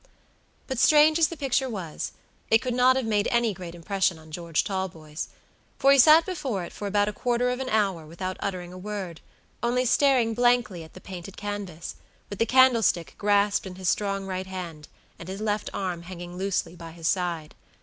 [0.65, 2.13] But strange as the picture was,
[2.49, 5.27] it could not have made any great impression on George Talboys,
[5.77, 8.79] for he sat before it for about a quarter of an hour without uttering a
[8.79, 11.97] wordonly staring blankly at the painted canvas,
[12.31, 14.87] with the candlestick grasped in his strong right hand,
[15.19, 17.53] and his left arm hanging loosely by his side.